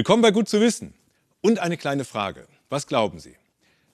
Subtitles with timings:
[0.00, 0.94] Willkommen bei Gut zu wissen.
[1.42, 2.48] Und eine kleine Frage.
[2.70, 3.36] Was glauben Sie?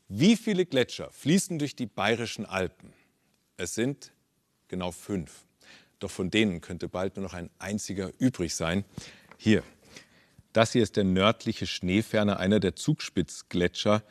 [0.07, 2.93] Wie viele Gletscher fließen durch die bayerischen Alpen?
[3.57, 4.13] Es sind
[4.69, 5.45] genau fünf.
[5.99, 8.85] Doch von denen könnte bald nur noch ein einziger übrig sein.
[9.37, 9.65] Hier.
[10.53, 14.05] Das hier ist der nördliche Schneeferner, einer der Zugspitzgletscher.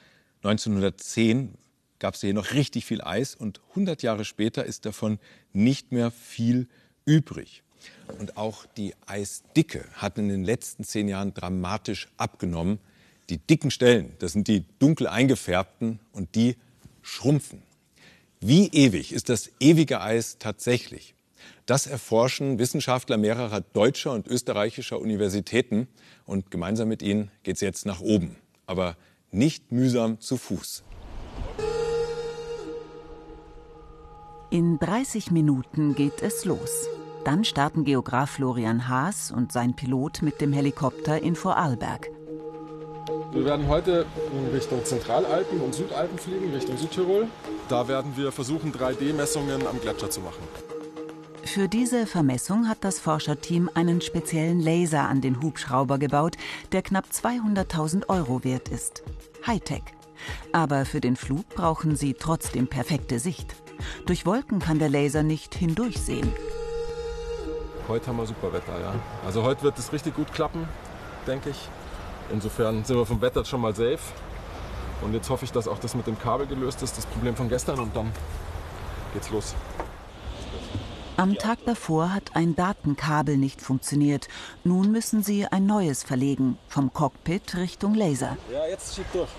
[0.44, 1.54] 1910
[2.00, 5.18] gab es hier noch richtig viel Eis und 100 Jahre später ist davon
[5.54, 6.68] nicht mehr viel
[7.06, 7.64] übrig.
[8.20, 12.80] Und auch die Eisdicke hat in den letzten zehn Jahren dramatisch abgenommen.
[13.30, 16.56] Die dicken Stellen, das sind die dunkel eingefärbten und die
[17.02, 17.64] schrumpfen.
[18.40, 21.16] Wie ewig ist das ewige Eis tatsächlich?
[21.66, 25.88] Das erforschen Wissenschaftler mehrerer deutscher und österreichischer Universitäten.
[26.26, 28.36] Und gemeinsam mit ihnen geht es jetzt nach oben.
[28.68, 28.98] Aber
[29.32, 30.84] nicht mühsam zu Fuß.
[34.52, 36.88] In 30 Minuten geht es los.
[37.26, 42.12] Dann starten Geograf Florian Haas und sein Pilot mit dem Helikopter in Vorarlberg.
[43.32, 47.28] Wir werden heute in Richtung Zentralalpen und Südalpen fliegen, Richtung Südtirol.
[47.68, 50.44] Da werden wir versuchen, 3D-Messungen am Gletscher zu machen.
[51.44, 56.38] Für diese Vermessung hat das Forscherteam einen speziellen Laser an den Hubschrauber gebaut,
[56.74, 59.02] der knapp 200.000 Euro wert ist.
[59.48, 59.84] Hightech.
[60.52, 63.56] Aber für den Flug brauchen sie trotzdem perfekte Sicht.
[64.06, 66.32] Durch Wolken kann der Laser nicht hindurchsehen.
[67.88, 68.96] Heute haben wir super Wetter, ja.
[69.26, 70.68] Also heute wird es richtig gut klappen,
[71.28, 71.70] denke ich.
[72.32, 74.00] Insofern sind wir vom Wetter schon mal safe.
[75.02, 77.48] Und jetzt hoffe ich, dass auch das mit dem Kabel gelöst ist, das Problem von
[77.48, 77.80] gestern.
[77.80, 78.12] Und dann
[79.14, 79.54] geht's los.
[81.18, 84.28] Am Tag davor hat ein Datenkabel nicht funktioniert.
[84.64, 88.36] Nun müssen sie ein neues verlegen, vom Cockpit Richtung Laser.
[88.52, 89.30] Ja, jetzt schieb durch.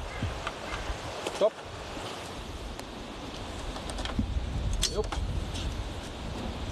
[1.36, 1.52] Stopp.
[4.94, 5.08] Jupp.
[5.11, 5.20] Das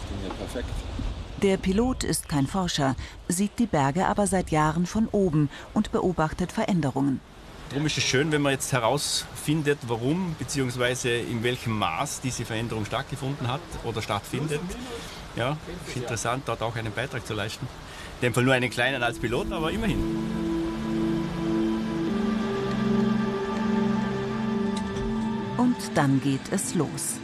[0.08, 0.94] ging ja perfekt.
[1.45, 2.97] Der Pilot ist kein Forscher,
[3.28, 7.20] sieht die Berge aber seit Jahren von oben und beobachtet Veränderungen.
[7.69, 11.20] Darum ist es schön, wenn man jetzt herausfindet, warum bzw.
[11.20, 14.63] in welchem Maß diese Veränderung stattgefunden hat oder stattfindet.
[15.36, 17.69] Ja, ist interessant, dort auch einen Beitrag zu leisten.
[18.23, 19.98] In dem Fall nur einen kleinen als Pilot, aber immerhin.
[25.58, 27.19] Und dann geht es los.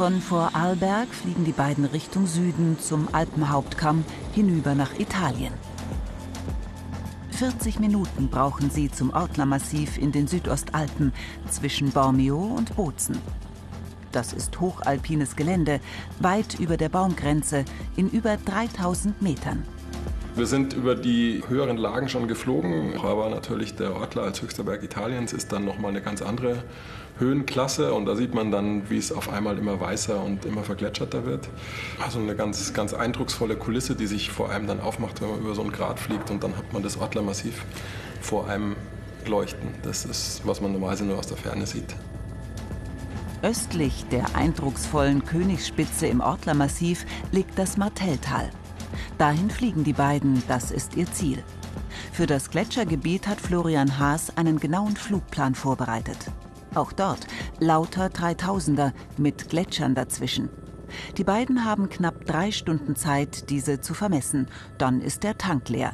[0.00, 4.02] Von Vorarlberg fliegen die beiden Richtung Süden zum Alpenhauptkamm
[4.32, 5.52] hinüber nach Italien.
[7.32, 11.12] 40 Minuten brauchen sie zum Ortlermassiv in den Südostalpen
[11.50, 13.18] zwischen Bormio und Bozen.
[14.10, 15.80] Das ist hochalpines Gelände,
[16.18, 19.64] weit über der Baumgrenze, in über 3000 Metern.
[20.34, 24.82] Wir sind über die höheren Lagen schon geflogen, aber natürlich der Ortler als höchster Berg
[24.82, 26.62] Italiens ist dann nochmal eine ganz andere
[27.20, 31.24] Höhenklasse und da sieht man dann, wie es auf einmal immer weißer und immer vergletscherter
[31.26, 31.48] wird.
[32.02, 35.54] Also eine ganz, ganz eindrucksvolle Kulisse, die sich vor allem dann aufmacht, wenn man über
[35.54, 37.64] so einen Grat fliegt und dann hat man das Ortler-Massiv
[38.20, 38.74] vor einem
[39.26, 39.68] leuchten.
[39.82, 41.94] Das ist, was man normalerweise nur aus der Ferne sieht.
[43.42, 48.50] Östlich der eindrucksvollen Königsspitze im Ortler-Massiv liegt das Martelltal.
[49.16, 51.42] Dahin fliegen die beiden, das ist ihr Ziel.
[52.12, 56.18] Für das Gletschergebiet hat Florian Haas einen genauen Flugplan vorbereitet.
[56.74, 57.26] Auch dort
[57.58, 60.48] lauter 3000er mit Gletschern dazwischen.
[61.16, 64.48] Die beiden haben knapp drei Stunden Zeit, diese zu vermessen.
[64.78, 65.92] Dann ist der Tank leer.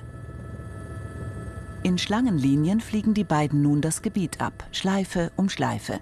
[1.83, 6.01] In Schlangenlinien fliegen die beiden nun das Gebiet ab, Schleife um Schleife.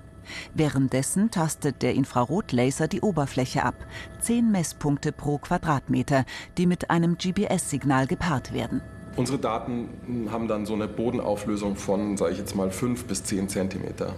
[0.54, 3.74] Währenddessen tastet der Infrarotlaser die Oberfläche ab.
[4.20, 6.24] Zehn Messpunkte pro Quadratmeter,
[6.56, 8.80] die mit einem GPS-Signal gepaart werden.
[9.16, 9.88] Unsere Daten
[10.32, 14.14] haben dann so eine Bodenauflösung von, sage ich jetzt mal, 5 bis 10 Zentimeter.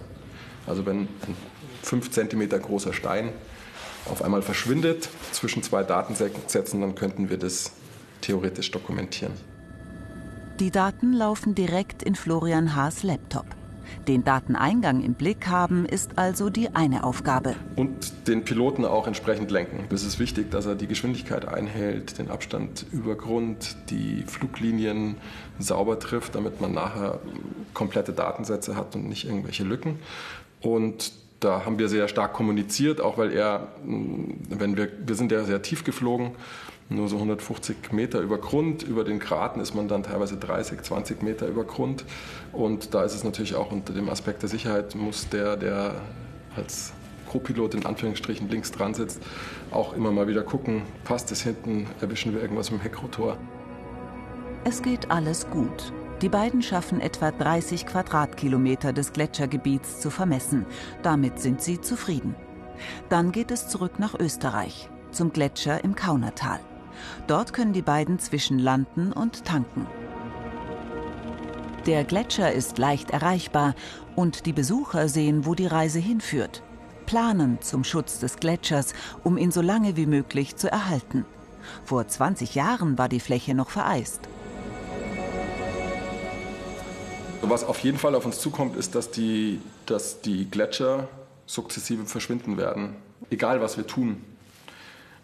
[0.67, 1.35] Also wenn ein
[1.83, 3.29] 5 cm großer Stein
[4.05, 7.71] auf einmal verschwindet zwischen zwei Datensätzen, dann könnten wir das
[8.21, 9.33] theoretisch dokumentieren.
[10.59, 13.45] Die Daten laufen direkt in Florian Haas Laptop.
[14.07, 17.55] Den Dateneingang im Blick haben ist also die eine Aufgabe.
[17.75, 19.85] Und den Piloten auch entsprechend lenken.
[19.93, 25.15] Es ist wichtig, dass er die Geschwindigkeit einhält, den Abstand über Grund, die Fluglinien
[25.59, 27.19] sauber trifft, damit man nachher
[27.73, 29.99] komplette Datensätze hat und nicht irgendwelche Lücken.
[30.61, 35.43] Und da haben wir sehr stark kommuniziert, auch weil er, wenn wir, wir sind ja
[35.43, 36.31] sehr tief geflogen,
[36.89, 38.83] nur so 150 Meter über Grund.
[38.83, 42.05] Über den Graten ist man dann teilweise 30, 20 Meter über Grund.
[42.53, 46.01] Und da ist es natürlich auch unter dem Aspekt der Sicherheit, muss der, der
[46.55, 46.93] als
[47.27, 49.21] Co-Pilot in Anführungsstrichen links dran sitzt,
[49.71, 53.37] auch immer mal wieder gucken, passt es hinten, erwischen wir irgendwas im Heckrotor.
[54.63, 55.91] Es geht alles gut.
[56.21, 60.65] Die beiden schaffen etwa 30 Quadratkilometer des Gletschergebiets zu vermessen.
[61.03, 62.35] Damit sind sie zufrieden.
[63.09, 66.59] Dann geht es zurück nach Österreich, zum Gletscher im Kaunertal.
[67.27, 69.85] Dort können die beiden zwischenlanden und tanken.
[71.85, 73.75] Der Gletscher ist leicht erreichbar
[74.15, 76.63] und die Besucher sehen, wo die Reise hinführt.
[77.05, 78.93] Planen zum Schutz des Gletschers,
[79.23, 81.25] um ihn so lange wie möglich zu erhalten.
[81.85, 84.27] Vor 20 Jahren war die Fläche noch vereist.
[87.41, 91.07] Was auf jeden Fall auf uns zukommt, ist, dass die, dass die Gletscher
[91.45, 92.95] sukzessive verschwinden werden,
[93.29, 94.21] egal was wir tun.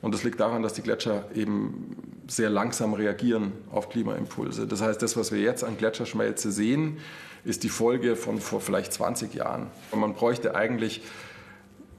[0.01, 1.95] Und das liegt daran, dass die Gletscher eben
[2.27, 4.67] sehr langsam reagieren auf Klimaimpulse.
[4.67, 6.97] Das heißt, das, was wir jetzt an Gletscherschmelze sehen,
[7.45, 9.67] ist die Folge von vor vielleicht 20 Jahren.
[9.91, 11.01] Und man bräuchte eigentlich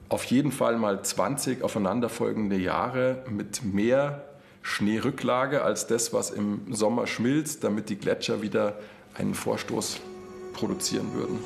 [0.09, 4.23] auf jeden Fall mal 20 aufeinanderfolgende Jahre mit mehr
[4.61, 8.77] Schneerücklage als das, was im Sommer schmilzt, damit die Gletscher wieder
[9.15, 9.99] einen Vorstoß
[10.53, 11.39] produzieren würden.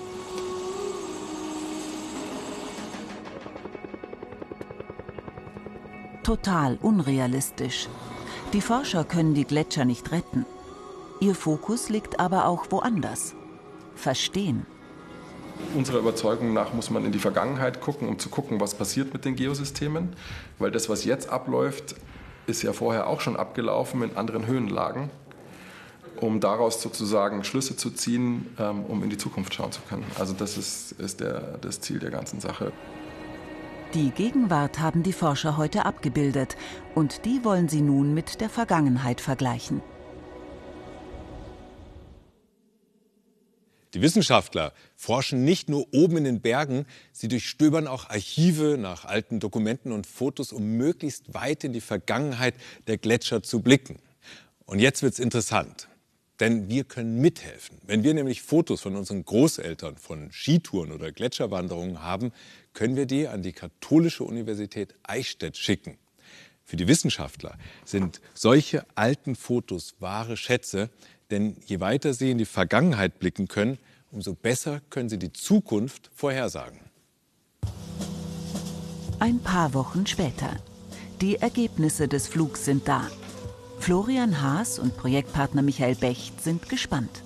[6.23, 7.87] Total unrealistisch.
[8.53, 10.45] Die Forscher können die Gletscher nicht retten.
[11.19, 13.35] Ihr Fokus liegt aber auch woanders.
[13.95, 14.65] Verstehen.
[15.75, 19.25] Unserer Überzeugung nach muss man in die Vergangenheit gucken, um zu gucken, was passiert mit
[19.25, 20.15] den Geosystemen.
[20.57, 21.95] Weil das, was jetzt abläuft,
[22.47, 25.09] ist ja vorher auch schon abgelaufen in anderen Höhenlagen,
[26.21, 30.05] um daraus sozusagen Schlüsse zu ziehen, ähm, um in die Zukunft schauen zu können.
[30.17, 32.71] Also das ist, ist der, das Ziel der ganzen Sache.
[33.93, 36.57] Die Gegenwart haben die Forscher heute abgebildet
[36.93, 39.81] und die wollen sie nun mit der Vergangenheit vergleichen.
[43.95, 49.39] Die Wissenschaftler forschen nicht nur oben in den Bergen, sie durchstöbern auch Archive nach alten
[49.39, 52.53] Dokumenten und Fotos, um möglichst weit in die Vergangenheit
[52.85, 53.97] der Gletscher zu blicken.
[54.65, 55.89] Und jetzt wird's interessant,
[56.39, 57.77] denn wir können mithelfen.
[57.85, 62.31] Wenn wir nämlich Fotos von unseren Großeltern von Skitouren oder Gletscherwanderungen haben,
[62.73, 65.97] können wir die an die Katholische Universität Eichstätt schicken.
[66.63, 70.89] Für die Wissenschaftler sind solche alten Fotos wahre Schätze,
[71.31, 73.79] denn je weiter sie in die Vergangenheit blicken können,
[74.11, 76.79] umso besser können sie die Zukunft vorhersagen.
[79.19, 80.57] Ein paar Wochen später.
[81.21, 83.09] Die Ergebnisse des Flugs sind da.
[83.79, 87.23] Florian Haas und Projektpartner Michael Becht sind gespannt.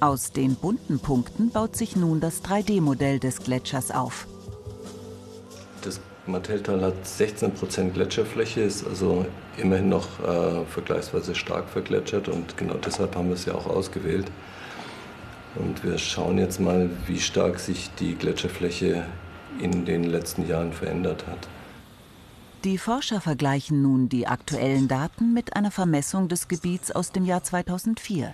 [0.00, 4.26] Aus den bunten Punkten baut sich nun das 3D-Modell des Gletschers auf.
[5.82, 9.26] Das Martelltal hat 16% Gletscherfläche, ist also
[9.58, 14.26] immerhin noch äh, vergleichsweise stark vergletschert und genau deshalb haben wir es ja auch ausgewählt.
[15.56, 19.04] Und wir schauen jetzt mal, wie stark sich die Gletscherfläche
[19.60, 21.48] in den letzten Jahren verändert hat.
[22.64, 27.42] Die Forscher vergleichen nun die aktuellen Daten mit einer Vermessung des Gebiets aus dem Jahr
[27.42, 28.32] 2004.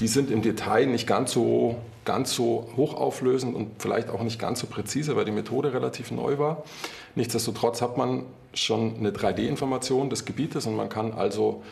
[0.00, 4.60] Die sind im Detail nicht ganz so, ganz so hochauflösend und vielleicht auch nicht ganz
[4.60, 6.64] so präzise, weil die Methode relativ neu war.
[7.16, 8.24] Nichtsdestotrotz hat man
[8.54, 11.62] schon eine 3D-Information des Gebietes und man kann also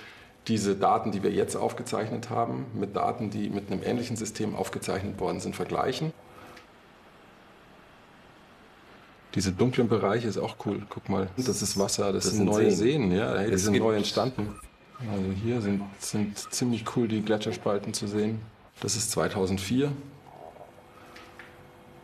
[0.46, 5.18] diese Daten, die wir jetzt aufgezeichnet haben, mit Daten, die mit einem ähnlichen System aufgezeichnet
[5.20, 6.12] worden sind, vergleichen.
[9.36, 10.82] Diese dunklen Bereiche ist auch cool.
[10.88, 13.94] Guck mal, das ist Wasser, das, das sind, neue Seen, Seen ja, die sind neu
[13.94, 14.48] entstanden.
[14.98, 18.40] Also hier sind, sind ziemlich cool die Gletscherspalten zu sehen.
[18.80, 19.92] Das ist 2004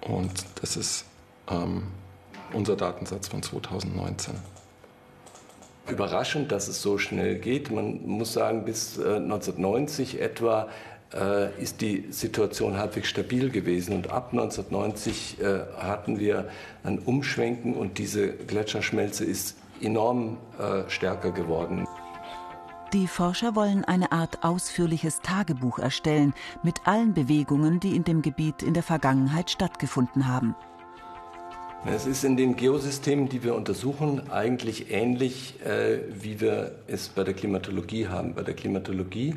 [0.02, 0.30] und
[0.60, 1.06] das ist
[1.50, 1.84] ähm,
[2.52, 4.34] unser Datensatz von 2019
[5.88, 7.70] überraschend, dass es so schnell geht.
[7.70, 10.68] Man muss sagen, bis 1990 äh, etwa
[11.14, 13.94] äh, ist die Situation halbwegs stabil gewesen.
[13.94, 16.48] Und ab 1990 äh, hatten wir
[16.84, 20.38] ein Umschwenken und diese Gletscherschmelze ist enorm
[20.86, 21.88] stärker geworden.
[22.92, 28.62] Die Forscher wollen eine Art ausführliches Tagebuch erstellen mit allen Bewegungen, die in dem Gebiet
[28.62, 30.54] in der Vergangenheit stattgefunden haben.
[31.86, 37.24] Es ist in den Geosystemen, die wir untersuchen, eigentlich ähnlich, äh, wie wir es bei
[37.24, 38.34] der Klimatologie haben.
[38.34, 39.36] Bei der Klimatologie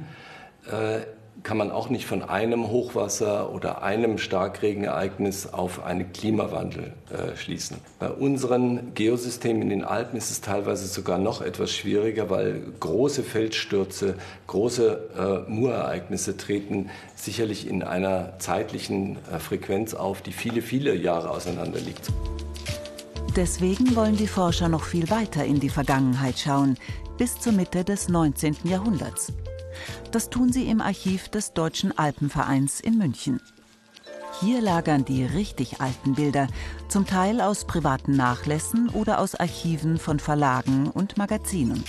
[0.69, 0.99] äh,
[1.43, 7.77] kann man auch nicht von einem Hochwasser oder einem Starkregenereignis auf einen Klimawandel äh, schließen.
[7.99, 13.23] Bei unseren Geosystemen in den Alpen ist es teilweise sogar noch etwas schwieriger, weil große
[13.23, 14.15] Feldstürze,
[14.47, 21.29] große äh, Murereignisse treten sicherlich in einer zeitlichen äh, Frequenz auf, die viele, viele Jahre
[21.29, 22.11] auseinander liegt.
[23.35, 26.77] Deswegen wollen die Forscher noch viel weiter in die Vergangenheit schauen,
[27.17, 28.55] bis zur Mitte des 19.
[28.63, 29.33] Jahrhunderts.
[30.11, 33.41] Das tun sie im Archiv des Deutschen Alpenvereins in München.
[34.41, 36.47] Hier lagern die richtig alten Bilder,
[36.89, 41.83] zum Teil aus privaten Nachlässen oder aus Archiven von Verlagen und Magazinen.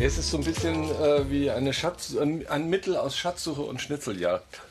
[0.00, 3.80] Es ist so ein bisschen äh, wie eine Schatz, ein, ein, Mittel aus Schatzsuche und
[3.80, 4.62] Schnitzeljagd.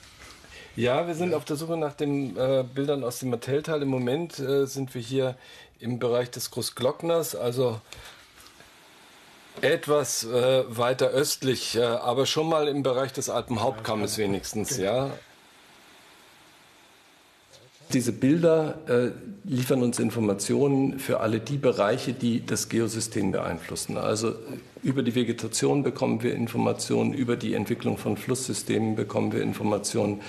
[0.76, 3.84] Ja, wir sind auf der Suche nach den äh, Bildern aus dem Matelltal.
[3.84, 5.38] Im Moment äh, sind wir hier
[5.80, 7.80] im Bereich des Großglockners, also
[9.62, 15.12] Etwas äh, weiter östlich, äh, aber schon mal im Bereich des Alpenhauptkammes wenigstens, ja.
[17.94, 19.12] Diese Bilder äh,
[19.44, 23.98] liefern uns Informationen für alle die Bereiche, die das Geosystem beeinflussen.
[23.98, 24.34] Also
[24.82, 30.22] über die Vegetation bekommen wir Informationen, über die Entwicklung von Flusssystemen bekommen wir Informationen,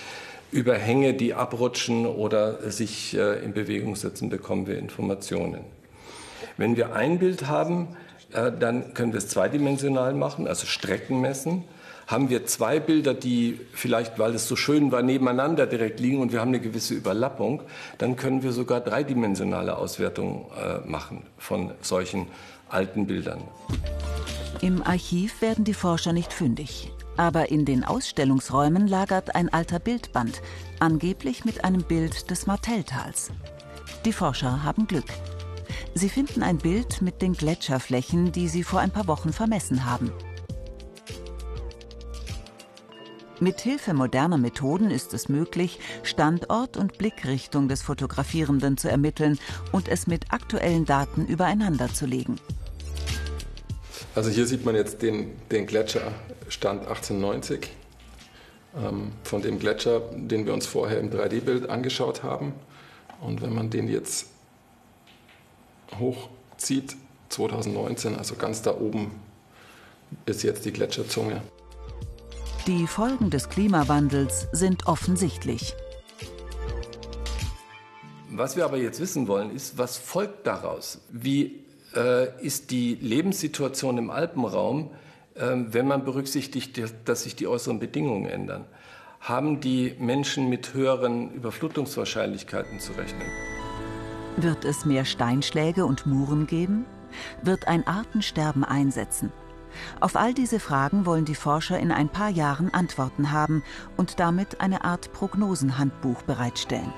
[0.52, 5.64] über Hänge, die abrutschen oder sich äh, in Bewegung setzen, bekommen wir Informationen.
[6.56, 7.88] Wenn wir ein Bild haben,
[8.34, 11.64] dann können wir es zweidimensional machen, also Strecken messen
[12.06, 16.32] haben wir zwei Bilder, die vielleicht, weil es so schön war, nebeneinander direkt liegen und
[16.32, 17.62] wir haben eine gewisse Überlappung,
[17.98, 22.26] dann können wir sogar dreidimensionale Auswertungen äh, machen von solchen
[22.68, 23.42] alten Bildern.
[24.60, 26.90] Im Archiv werden die Forscher nicht fündig.
[27.16, 30.42] Aber in den Ausstellungsräumen lagert ein alter Bildband,
[30.80, 33.30] angeblich mit einem Bild des Martelltals.
[34.04, 35.06] Die Forscher haben Glück.
[35.96, 40.12] Sie finden ein Bild mit den Gletscherflächen, die sie vor ein paar Wochen vermessen haben.
[43.38, 49.38] Mit Hilfe moderner Methoden ist es möglich, Standort und Blickrichtung des Fotografierenden zu ermitteln
[49.70, 52.36] und es mit aktuellen Daten übereinander zu legen.
[54.16, 57.70] Also hier sieht man jetzt den, den Gletscherstand 1890
[58.76, 62.52] ähm, von dem Gletscher, den wir uns vorher im 3D-Bild angeschaut haben.
[63.20, 64.33] Und wenn man den jetzt
[65.98, 66.96] hochzieht,
[67.30, 69.10] 2019, also ganz da oben
[70.26, 71.42] ist jetzt die Gletscherzunge.
[72.66, 75.74] Die Folgen des Klimawandels sind offensichtlich.
[78.30, 81.00] Was wir aber jetzt wissen wollen, ist, was folgt daraus?
[81.10, 81.60] Wie
[81.94, 84.90] äh, ist die Lebenssituation im Alpenraum,
[85.34, 88.64] äh, wenn man berücksichtigt, dass sich die äußeren Bedingungen ändern?
[89.20, 93.53] Haben die Menschen mit höheren Überflutungswahrscheinlichkeiten zu rechnen?
[94.36, 96.86] Wird es mehr Steinschläge und Muren geben?
[97.42, 99.32] Wird ein Artensterben einsetzen?
[100.00, 103.62] Auf all diese Fragen wollen die Forscher in ein paar Jahren Antworten haben
[103.96, 106.92] und damit eine Art Prognosenhandbuch bereitstellen.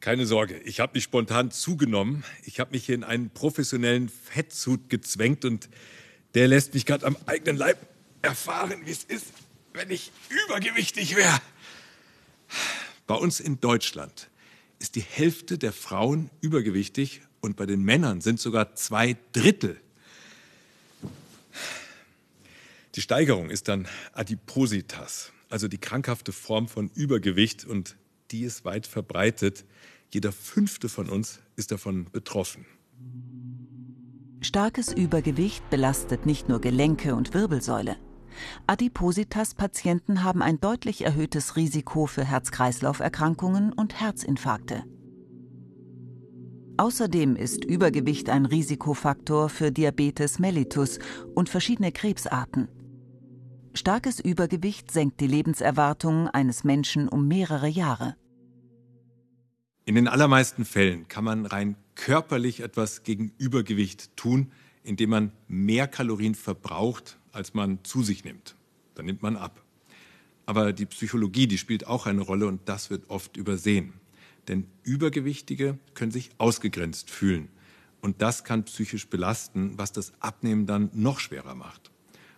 [0.00, 2.24] Keine Sorge, ich habe mich spontan zugenommen.
[2.44, 5.68] Ich habe mich in einen professionellen Fettzut gezwängt und
[6.34, 7.78] der lässt mich gerade am eigenen Leib
[8.22, 9.32] erfahren, wie es ist,
[9.76, 11.40] wenn ich übergewichtig wäre.
[13.06, 14.30] Bei uns in Deutschland
[14.78, 19.80] ist die Hälfte der Frauen übergewichtig und bei den Männern sind sogar zwei Drittel.
[22.94, 27.96] Die Steigerung ist dann Adipositas, also die krankhafte Form von Übergewicht und
[28.30, 29.64] die ist weit verbreitet.
[30.10, 32.64] Jeder fünfte von uns ist davon betroffen.
[34.40, 37.96] Starkes Übergewicht belastet nicht nur Gelenke und Wirbelsäule.
[38.66, 44.84] Adipositas-Patienten haben ein deutlich erhöhtes Risiko für Herz-Kreislauf-Erkrankungen und Herzinfarkte.
[46.78, 50.98] Außerdem ist Übergewicht ein Risikofaktor für Diabetes mellitus
[51.34, 52.68] und verschiedene Krebsarten.
[53.72, 58.16] Starkes Übergewicht senkt die Lebenserwartung eines Menschen um mehrere Jahre.
[59.84, 64.50] In den allermeisten Fällen kann man rein körperlich etwas gegen Übergewicht tun,
[64.82, 68.56] indem man mehr Kalorien verbraucht, als man zu sich nimmt.
[68.94, 69.62] Dann nimmt man ab.
[70.46, 73.92] Aber die Psychologie, die spielt auch eine Rolle und das wird oft übersehen.
[74.48, 77.48] Denn Übergewichtige können sich ausgegrenzt fühlen.
[78.00, 81.90] Und das kann psychisch belasten, was das Abnehmen dann noch schwerer macht.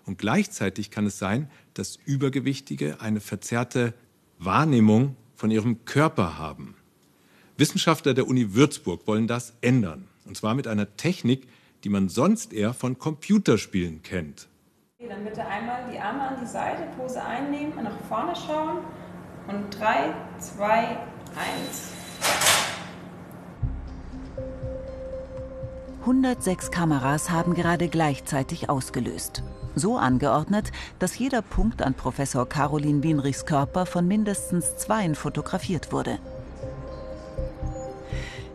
[0.07, 3.93] Und gleichzeitig kann es sein, dass Übergewichtige eine verzerrte
[4.39, 6.75] Wahrnehmung von ihrem Körper haben.
[7.59, 10.09] Wissenschaftler der Uni Würzburg wollen das ändern.
[10.25, 11.47] Und zwar mit einer Technik,
[11.85, 14.49] die man sonst eher von Computerspielen kennt.
[15.07, 18.79] Dann bitte einmal die Arme an die Seite, Pose einnehmen, nach vorne schauen
[19.47, 21.93] und 3, 2, 1.
[26.05, 29.45] »106 Kameras haben gerade gleichzeitig ausgelöst.
[29.77, 36.19] So angeordnet, dass jeder Punkt an Professor Caroline Wienrichs Körper von mindestens zweien fotografiert wurde.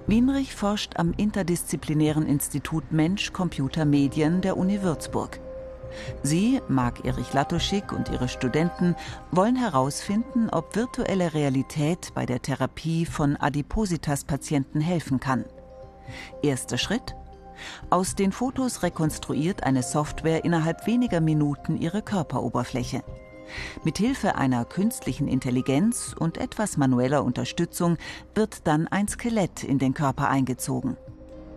[0.07, 5.39] Wienrich forscht am Interdisziplinären Institut Mensch, Computer, Medien der Uni Würzburg.
[6.21, 8.95] Sie, Marc Erich Latoschik und ihre Studenten
[9.31, 15.45] wollen herausfinden, ob virtuelle Realität bei der Therapie von Adipositas-Patienten helfen kann.
[16.41, 17.15] Erster Schritt?
[17.89, 23.03] Aus den Fotos rekonstruiert eine Software innerhalb weniger Minuten ihre Körperoberfläche.
[23.83, 27.97] Mithilfe einer künstlichen Intelligenz und etwas manueller Unterstützung
[28.35, 30.97] wird dann ein Skelett in den Körper eingezogen.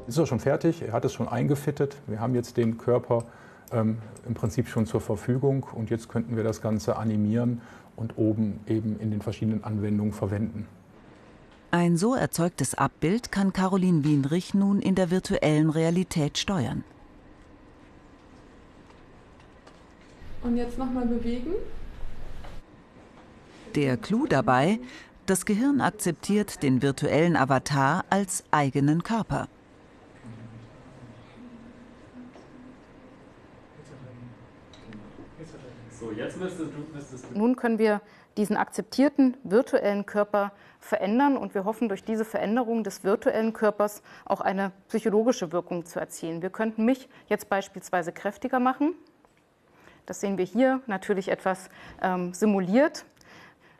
[0.06, 0.82] Ist er schon fertig?
[0.82, 1.96] Er hat es schon eingefittet.
[2.06, 3.24] Wir haben jetzt den Körper
[3.72, 7.60] ähm, im Prinzip schon zur Verfügung und jetzt könnten wir das Ganze animieren
[7.96, 10.66] und oben eben in den verschiedenen Anwendungen verwenden.
[11.70, 16.84] Ein so erzeugtes Abbild kann Caroline Wienrich nun in der virtuellen Realität steuern.
[20.42, 21.52] Und jetzt nochmal bewegen.
[23.74, 24.78] Der Clou dabei,
[25.26, 29.48] das Gehirn akzeptiert den virtuellen Avatar als eigenen Körper.
[35.98, 37.38] So, jetzt müsstest du, müsstest du.
[37.38, 38.00] Nun können wir
[38.36, 44.40] diesen akzeptierten virtuellen Körper verändern und wir hoffen durch diese Veränderung des virtuellen Körpers auch
[44.40, 46.42] eine psychologische Wirkung zu erzielen.
[46.42, 48.94] Wir könnten mich jetzt beispielsweise kräftiger machen.
[50.04, 51.68] Das sehen wir hier natürlich etwas
[52.00, 53.04] ähm, simuliert.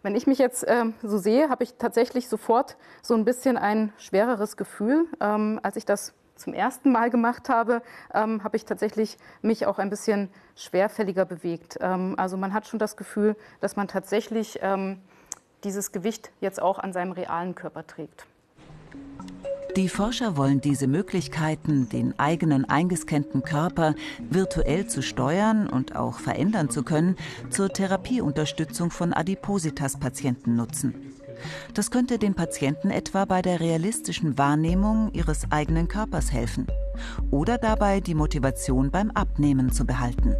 [0.02, 3.92] Wenn ich mich jetzt ähm, so sehe, habe ich tatsächlich sofort so ein bisschen ein
[3.98, 5.06] schwereres Gefühl.
[5.20, 7.82] Ähm, als ich das zum ersten Mal gemacht habe,
[8.14, 11.78] ähm, habe ich tatsächlich mich auch ein bisschen schwerfälliger bewegt.
[11.80, 15.00] Ähm, also man hat schon das Gefühl, dass man tatsächlich ähm,
[15.64, 18.26] dieses Gewicht jetzt auch an seinem realen Körper trägt.
[19.76, 26.70] Die Forscher wollen diese Möglichkeiten, den eigenen eingescannten Körper virtuell zu steuern und auch verändern
[26.70, 27.16] zu können,
[27.50, 31.15] zur Therapieunterstützung von Adipositas-Patienten nutzen.
[31.74, 36.66] Das könnte den Patienten etwa bei der realistischen Wahrnehmung ihres eigenen Körpers helfen
[37.30, 40.34] oder dabei die Motivation beim Abnehmen zu behalten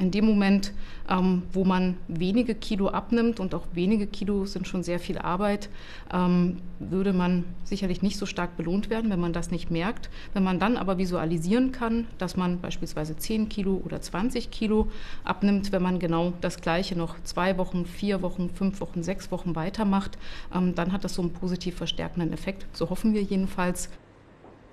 [0.00, 0.72] in dem Moment,
[1.08, 5.68] ähm, wo man wenige Kilo abnimmt und auch wenige Kilo sind schon sehr viel Arbeit,
[6.12, 10.08] ähm, würde man sicherlich nicht so stark belohnt werden, wenn man das nicht merkt.
[10.32, 14.88] Wenn man dann aber visualisieren kann, dass man beispielsweise 10 Kilo oder 20 Kilo
[15.24, 19.54] abnimmt, wenn man genau das Gleiche noch zwei Wochen, vier Wochen, fünf Wochen, sechs Wochen
[19.54, 20.18] weitermacht,
[20.54, 22.66] ähm, dann hat das so einen positiv verstärkenden Effekt.
[22.72, 23.90] So hoffen wir jedenfalls.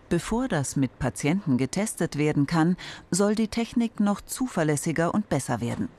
[0.10, 2.78] Bevor das mit Patienten getestet werden kann,
[3.12, 5.90] soll die Technik noch zuverlässiger und besser werden.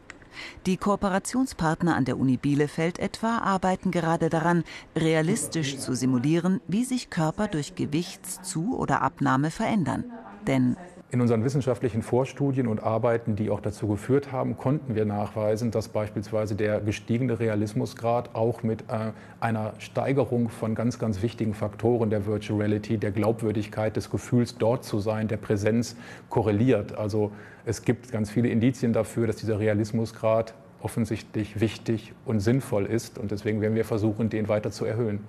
[0.66, 4.64] Die Kooperationspartner an der Uni Bielefeld etwa arbeiten gerade daran,
[4.96, 10.04] realistisch zu simulieren, wie sich Körper durch Gewichtszu- oder Abnahme verändern.
[10.46, 10.76] Denn
[11.10, 15.88] in unseren wissenschaftlichen Vorstudien und Arbeiten, die auch dazu geführt haben, konnten wir nachweisen, dass
[15.88, 22.26] beispielsweise der gestiegene Realismusgrad auch mit äh, einer Steigerung von ganz, ganz wichtigen Faktoren der
[22.26, 25.96] Virtual Reality, der Glaubwürdigkeit des Gefühls, dort zu sein, der Präsenz
[26.28, 26.98] korreliert.
[26.98, 27.32] Also
[27.64, 33.18] es gibt ganz viele Indizien dafür, dass dieser Realismusgrad offensichtlich wichtig und sinnvoll ist.
[33.18, 35.20] Und deswegen werden wir versuchen, den weiter zu erhöhen.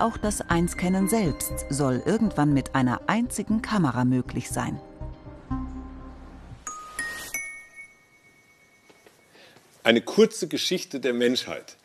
[0.00, 4.80] Auch das Einscannen selbst soll irgendwann mit einer einzigen Kamera möglich sein.
[9.82, 11.76] Eine kurze Geschichte der Menschheit.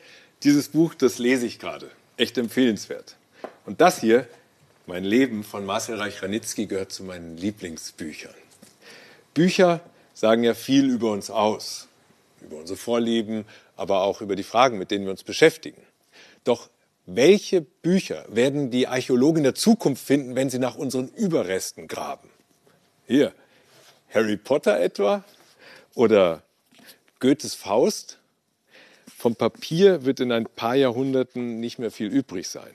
[0.44, 1.92] Dieses Buch, das lese ich gerade.
[2.16, 3.18] Echt empfehlenswert.
[3.66, 4.30] Und das hier,
[4.88, 8.36] Mein Leben von Marcel Reich-Ranitzky, gehört zu meinen Lieblingsbüchern.
[9.34, 9.82] Bücher
[10.14, 11.88] sagen ja viel über uns aus,
[12.40, 15.82] über unsere Vorlieben, aber auch über die Fragen, mit denen wir uns beschäftigen.
[16.44, 16.70] Doch
[17.06, 22.30] welche Bücher werden die Archäologen der Zukunft finden, wenn sie nach unseren Überresten graben?
[23.06, 23.34] Hier,
[24.14, 25.24] Harry Potter etwa?
[25.94, 26.44] Oder
[27.20, 28.20] Goethes Faust?
[29.18, 32.72] Vom Papier wird in ein paar Jahrhunderten nicht mehr viel übrig sein.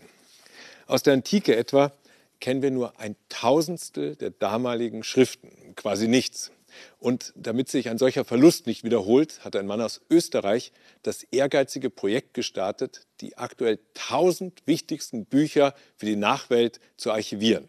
[0.86, 1.92] Aus der Antike etwa
[2.40, 6.50] kennen wir nur ein Tausendstel der damaligen Schriften, quasi nichts.
[6.98, 11.90] Und damit sich ein solcher Verlust nicht wiederholt, hat ein Mann aus Österreich das ehrgeizige
[11.90, 17.68] Projekt gestartet, die aktuell 1000 wichtigsten Bücher für die Nachwelt zu archivieren.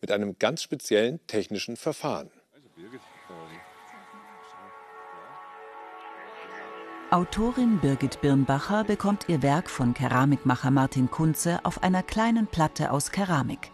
[0.00, 2.30] Mit einem ganz speziellen technischen Verfahren.
[7.10, 13.12] Autorin Birgit Birnbacher bekommt ihr Werk von Keramikmacher Martin Kunze auf einer kleinen Platte aus
[13.12, 13.70] Keramik.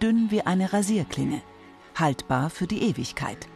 [0.00, 1.42] Dünn wie eine Rasierklinge.
[1.96, 3.48] Haltbar für die Ewigkeit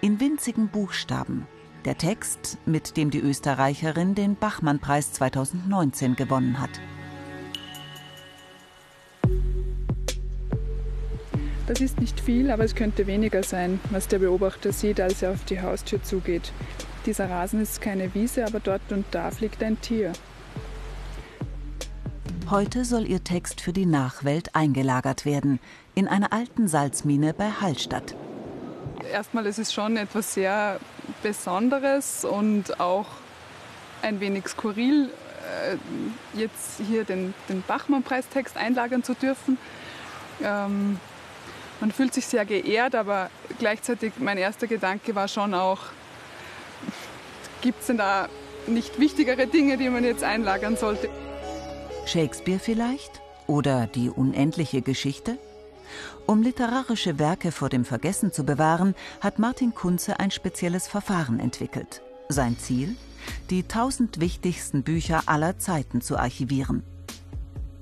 [0.00, 1.46] in winzigen Buchstaben.
[1.84, 6.80] Der Text, mit dem die Österreicherin den Bachmann-Preis 2019 gewonnen hat.
[11.66, 15.30] Das ist nicht viel, aber es könnte weniger sein, was der Beobachter sieht, als er
[15.30, 16.52] auf die Haustür zugeht.
[17.06, 20.12] Dieser Rasen ist keine Wiese, aber dort und da fliegt ein Tier.
[22.50, 25.60] Heute soll ihr Text für die Nachwelt eingelagert werden,
[25.94, 28.16] in einer alten Salzmine bei Hallstatt
[29.04, 30.78] erstmal ist es schon etwas sehr
[31.22, 33.06] Besonderes und auch
[34.02, 35.76] ein wenig skurril, äh,
[36.38, 39.58] jetzt hier den, den Bachmann-Preistext einlagern zu dürfen.
[40.42, 40.98] Ähm,
[41.80, 45.80] man fühlt sich sehr geehrt, aber gleichzeitig mein erster Gedanke war schon auch,
[47.62, 48.28] gibt es denn da
[48.66, 51.08] nicht wichtigere Dinge, die man jetzt einlagern sollte?
[52.06, 53.20] Shakespeare vielleicht?
[53.46, 55.38] Oder die unendliche Geschichte?
[56.26, 62.02] Um literarische Werke vor dem Vergessen zu bewahren, hat Martin Kunze ein spezielles Verfahren entwickelt.
[62.28, 62.96] Sein Ziel?
[63.50, 66.82] Die 1000 wichtigsten Bücher aller Zeiten zu archivieren.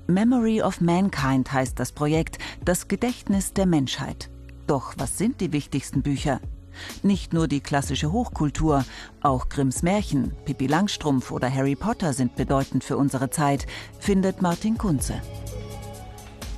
[0.07, 4.29] Memory of Mankind heißt das Projekt, das Gedächtnis der Menschheit.
[4.65, 6.39] Doch was sind die wichtigsten Bücher?
[7.03, 8.85] Nicht nur die klassische Hochkultur,
[9.21, 13.67] auch Grimms Märchen, Pippi Langstrumpf oder Harry Potter sind bedeutend für unsere Zeit,
[13.99, 15.21] findet Martin Kunze.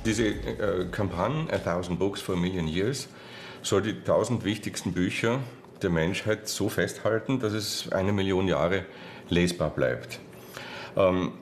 [0.04, 3.08] Diese äh, Kampagne A Thousand Books for a Million Years
[3.62, 5.38] soll die tausend wichtigsten Bücher
[5.80, 8.84] der Menschheit so festhalten, dass es eine Million Jahre
[9.28, 10.18] lesbar bleibt.
[10.96, 11.32] Ähm,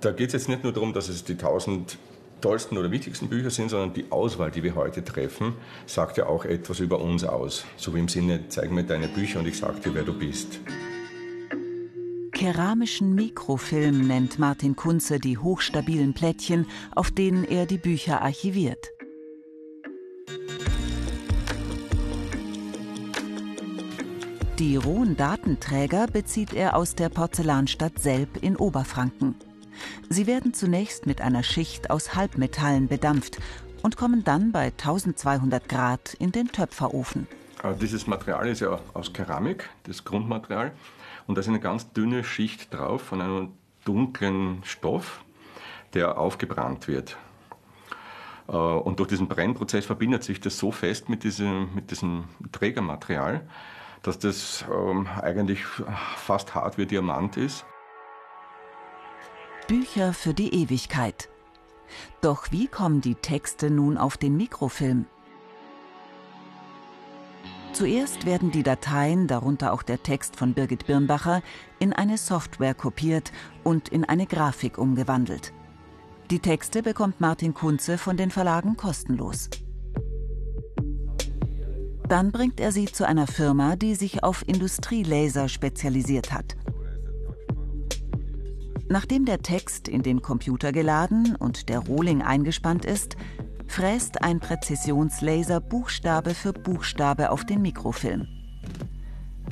[0.00, 1.98] da geht es jetzt nicht nur darum, dass es die tausend
[2.40, 6.46] tollsten oder wichtigsten Bücher sind, sondern die Auswahl, die wir heute treffen, sagt ja auch
[6.46, 7.66] etwas über uns aus.
[7.76, 10.58] So wie im Sinne, zeig mir deine Bücher und ich sag dir, wer du bist.
[12.40, 18.92] Keramischen Mikrofilm nennt Martin Kunze die hochstabilen Plättchen, auf denen er die Bücher archiviert.
[24.58, 29.34] Die rohen Datenträger bezieht er aus der Porzellanstadt Selb in Oberfranken.
[30.08, 33.36] Sie werden zunächst mit einer Schicht aus Halbmetallen bedampft
[33.82, 37.26] und kommen dann bei 1200 Grad in den Töpferofen.
[37.82, 40.72] Dieses Material ist ja aus Keramik, das Grundmaterial.
[41.30, 43.52] Und da ist eine ganz dünne Schicht drauf von einem
[43.84, 45.24] dunklen Stoff,
[45.94, 47.18] der aufgebrannt wird.
[48.48, 53.48] Äh, und durch diesen Brennprozess verbindet sich das so fest mit diesem, mit diesem Trägermaterial,
[54.02, 55.62] dass das ähm, eigentlich
[56.16, 57.64] fast hart wie Diamant ist.
[59.68, 61.28] Bücher für die Ewigkeit.
[62.22, 65.06] Doch wie kommen die Texte nun auf den Mikrofilm?
[67.72, 71.42] Zuerst werden die Dateien, darunter auch der Text von Birgit Birnbacher,
[71.78, 73.32] in eine Software kopiert
[73.64, 75.52] und in eine Grafik umgewandelt.
[76.30, 79.48] Die Texte bekommt Martin Kunze von den Verlagen kostenlos.
[82.08, 86.56] Dann bringt er sie zu einer Firma, die sich auf Industrielaser spezialisiert hat.
[88.88, 93.16] Nachdem der Text in den Computer geladen und der Rohling eingespannt ist,
[93.70, 98.26] fräst ein Präzisionslaser Buchstabe für Buchstabe auf den Mikrofilm.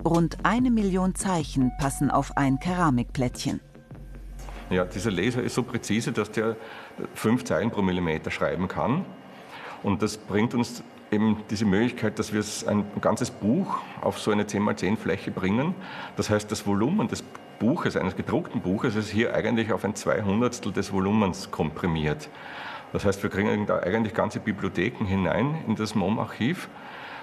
[0.05, 3.61] Rund eine Million Zeichen passen auf ein Keramikplättchen.
[4.71, 6.57] Ja, dieser Laser ist so präzise, dass der
[7.15, 9.05] fünf Zeilen pro Millimeter schreiben kann.
[9.85, 14.43] Und das bringt uns eben diese Möglichkeit, dass wir ein ganzes Buch auf so eine
[14.43, 15.77] 10x10 Fläche bringen.
[16.17, 17.23] Das heißt, das Volumen des
[17.61, 22.29] Buches, eines gedruckten Buches, ist hier eigentlich auf ein Zweihundertstel des Volumens komprimiert.
[22.93, 26.69] Das heißt, wir kriegen eigentlich ganze Bibliotheken hinein in das MOM-Archiv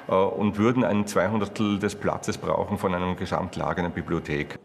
[0.08, 4.60] äh, und würden ein Zweihundertstel des Platzes brauchen von einem Gesamtlager in einer Bibliothek.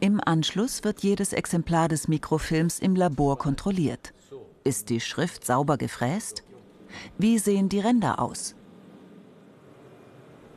[0.00, 4.12] Im Anschluss wird jedes Exemplar des Mikrofilms im Labor kontrolliert.
[4.62, 6.44] Ist die Schrift sauber gefräst?
[7.16, 8.54] Wie sehen die Ränder aus?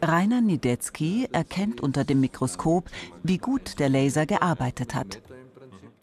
[0.01, 2.89] Rainer Niedetzky erkennt unter dem Mikroskop,
[3.23, 5.21] wie gut der Laser gearbeitet hat.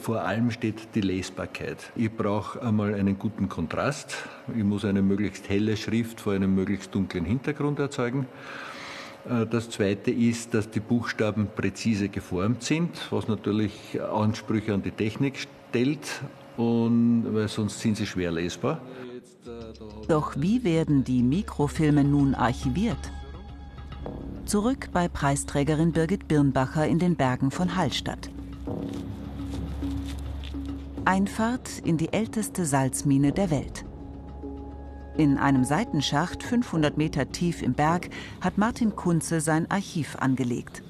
[0.05, 1.91] Vor allem steht die Lesbarkeit.
[1.95, 4.15] Ich brauche einmal einen guten Kontrast.
[4.55, 8.27] Ich muss eine möglichst helle Schrift vor einem möglichst dunklen Hintergrund erzeugen.
[9.27, 14.91] Äh, das Zweite ist, dass die Buchstaben präzise geformt sind, was natürlich Ansprüche an die
[14.91, 16.21] Technik stellt,
[16.55, 18.83] und, weil sonst sind sie schwer lesbar.
[20.07, 23.11] Doch wie werden die Mikrofilme nun archiviert?
[24.45, 28.29] Zurück bei Preisträgerin Birgit Birnbacher in den Bergen von Hallstatt.
[31.05, 33.85] Einfahrt in die älteste Salzmine der Welt.
[35.17, 38.09] In einem Seitenschacht 500 Meter tief im Berg
[38.41, 40.81] hat Martin Kunze sein Archiv angelegt.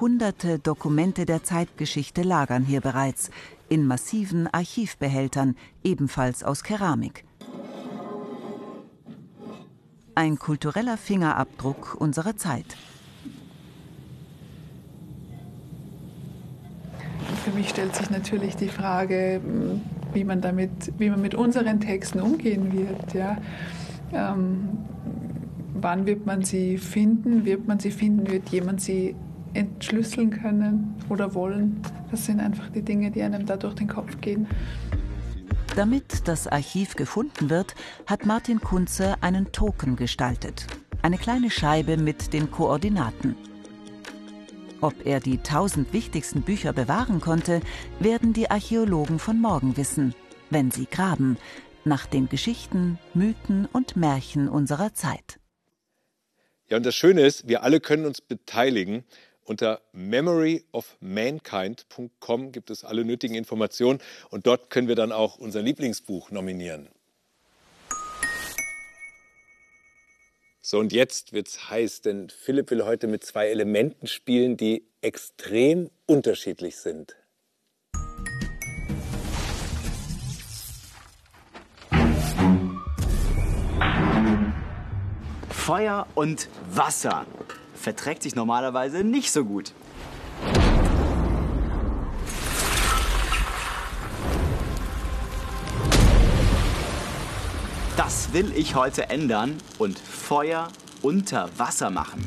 [0.00, 3.30] Hunderte Dokumente der Zeitgeschichte lagern hier bereits
[3.68, 7.26] in massiven Archivbehältern, ebenfalls aus Keramik.
[10.14, 12.78] Ein kultureller Fingerabdruck unserer Zeit.
[17.50, 19.40] Für mich stellt sich natürlich die Frage,
[20.12, 23.12] wie man damit, wie man mit unseren Texten umgehen wird.
[23.12, 23.38] Ja.
[24.12, 24.68] Ähm,
[25.74, 27.44] wann wird man sie finden?
[27.44, 28.30] Wird man sie finden?
[28.30, 29.16] Wird jemand sie
[29.52, 31.80] entschlüsseln können oder wollen?
[32.12, 34.46] Das sind einfach die Dinge, die einem da durch den Kopf gehen.
[35.74, 37.74] Damit das Archiv gefunden wird,
[38.06, 40.68] hat Martin Kunze einen Token gestaltet.
[41.02, 43.34] Eine kleine Scheibe mit den Koordinaten.
[44.82, 47.60] Ob er die tausend wichtigsten Bücher bewahren konnte,
[47.98, 50.14] werden die Archäologen von morgen wissen,
[50.48, 51.36] wenn sie graben,
[51.84, 55.38] nach den Geschichten, Mythen und Märchen unserer Zeit.
[56.68, 59.04] Ja, und das Schöne ist, wir alle können uns beteiligen.
[59.44, 63.98] Unter memoryofmankind.com gibt es alle nötigen Informationen
[64.30, 66.88] und dort können wir dann auch unser Lieblingsbuch nominieren.
[70.70, 75.90] So, und jetzt wird's heiß, denn Philipp will heute mit zwei Elementen spielen, die extrem
[76.06, 77.16] unterschiedlich sind.
[85.48, 87.26] Feuer und Wasser
[87.74, 89.72] verträgt sich normalerweise nicht so gut.
[98.32, 100.68] Will ich heute ändern und Feuer
[101.02, 102.24] unter Wasser machen.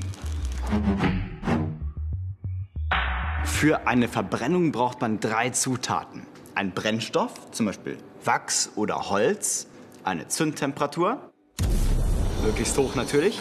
[3.46, 6.26] Für eine Verbrennung braucht man drei Zutaten.
[6.56, 9.68] Ein Brennstoff, zum Beispiel Wachs oder Holz,
[10.04, 11.32] eine Zündtemperatur,
[12.44, 13.40] möglichst hoch natürlich,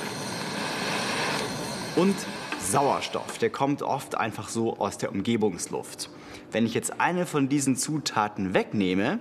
[1.96, 2.14] und
[2.61, 6.11] Sauerstoff, der kommt oft einfach so aus der Umgebungsluft.
[6.53, 9.18] Wenn ich jetzt eine von diesen Zutaten wegnehme,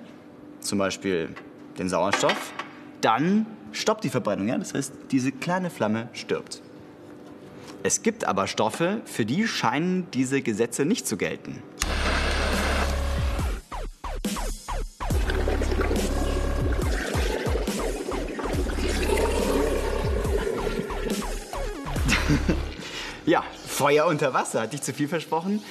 [0.60, 1.34] zum Beispiel
[1.80, 2.54] den Sauerstoff,
[3.02, 4.48] dann stoppt die Verbrennung.
[4.48, 4.58] Ja?
[4.58, 6.62] Das heißt, diese kleine Flamme stirbt.
[7.84, 11.64] Es gibt aber Stoffe, für die scheinen diese Gesetze nicht zu gelten.
[23.26, 24.62] ja, Feuer unter Wasser.
[24.62, 25.64] Hatte ich zu viel versprochen?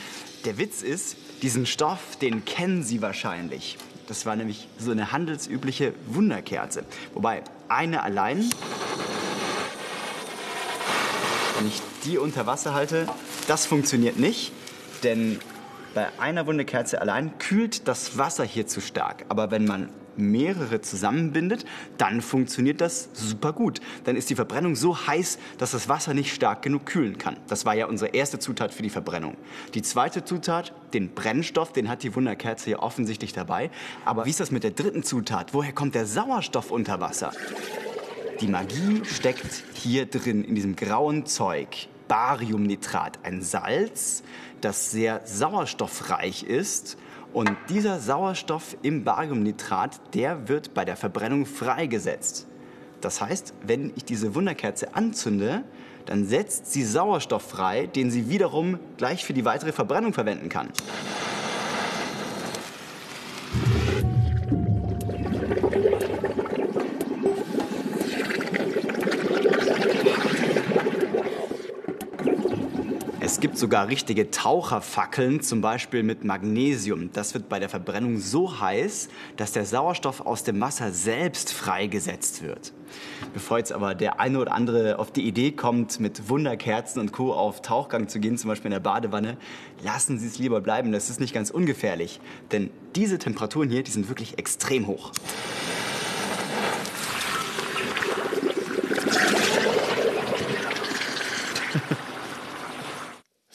[0.44, 3.78] Der Witz ist, diesen Stoff, den kennen Sie wahrscheinlich.
[4.10, 6.82] Das war nämlich so eine handelsübliche Wunderkerze.
[7.14, 8.50] Wobei eine allein,
[11.56, 13.06] wenn ich die unter Wasser halte,
[13.46, 14.50] das funktioniert nicht.
[15.04, 15.38] Denn
[15.94, 19.26] bei einer Wunderkerze allein kühlt das Wasser hier zu stark.
[19.28, 21.64] Aber wenn man mehrere zusammenbindet,
[21.98, 23.80] dann funktioniert das super gut.
[24.04, 27.36] Dann ist die Verbrennung so heiß, dass das Wasser nicht stark genug kühlen kann.
[27.48, 29.36] Das war ja unsere erste Zutat für die Verbrennung.
[29.74, 33.70] Die zweite Zutat, den Brennstoff, den hat die Wunderkerze hier offensichtlich dabei.
[34.04, 35.54] Aber wie ist das mit der dritten Zutat?
[35.54, 37.32] Woher kommt der Sauerstoff unter Wasser?
[38.40, 41.88] Die Magie steckt hier drin, in diesem grauen Zeug.
[42.08, 44.22] Bariumnitrat, ein Salz,
[44.60, 46.96] das sehr sauerstoffreich ist
[47.32, 52.46] und dieser Sauerstoff im Bariumnitrat, der wird bei der Verbrennung freigesetzt.
[53.00, 55.64] Das heißt, wenn ich diese Wunderkerze anzünde,
[56.06, 60.70] dann setzt sie Sauerstoff frei, den sie wiederum gleich für die weitere Verbrennung verwenden kann.
[73.60, 77.12] Sogar richtige Taucherfackeln, zum Beispiel mit Magnesium.
[77.12, 82.42] Das wird bei der Verbrennung so heiß, dass der Sauerstoff aus dem Wasser selbst freigesetzt
[82.42, 82.72] wird.
[83.32, 87.32] Bevor jetzt aber der eine oder andere auf die Idee kommt, mit Wunderkerzen und Co.
[87.32, 89.36] auf Tauchgang zu gehen, zum Beispiel in der Badewanne,
[89.84, 90.90] lassen Sie es lieber bleiben.
[90.90, 92.20] Das ist nicht ganz ungefährlich.
[92.50, 95.12] Denn diese Temperaturen hier, die sind wirklich extrem hoch.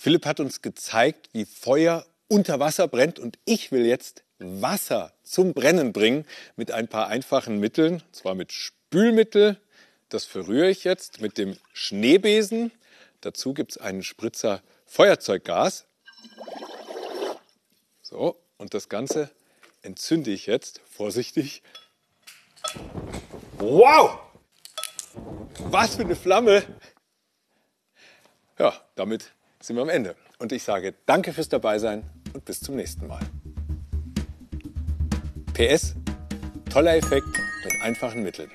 [0.05, 5.55] Philipp hat uns gezeigt, wie Feuer unter Wasser brennt und ich will jetzt Wasser zum
[5.55, 9.59] Brennen bringen mit ein paar einfachen Mitteln, und zwar mit Spülmittel.
[10.09, 12.71] Das verrühre ich jetzt mit dem Schneebesen.
[13.21, 15.87] Dazu gibt es einen Spritzer Feuerzeuggas.
[18.03, 19.31] So, und das Ganze
[19.81, 21.63] entzünde ich jetzt vorsichtig.
[23.57, 24.19] Wow!
[25.71, 26.61] Was für eine Flamme!
[28.59, 29.31] Ja, damit
[29.65, 30.15] sind wir am Ende.
[30.37, 33.21] Und ich sage danke fürs Dabeisein und bis zum nächsten Mal.
[35.53, 35.95] PS,
[36.69, 37.27] toller Effekt
[37.63, 38.51] mit einfachen Mitteln.